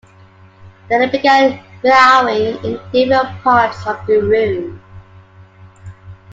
Then 0.89 1.03
it 1.03 1.11
began 1.11 1.63
miaowing 1.83 2.63
in 2.63 2.79
different 2.91 3.39
parts 3.43 3.85
of 3.85 4.03
the 4.07 4.17
room. 4.21 4.81